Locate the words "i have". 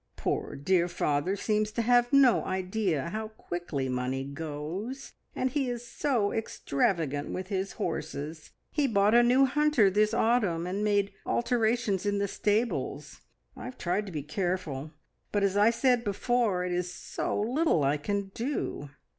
13.55-13.77